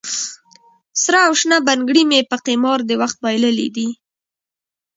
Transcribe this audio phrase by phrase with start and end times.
[1.03, 3.89] سره او شنه بنګړي مې په قمار د وخت بایللې دي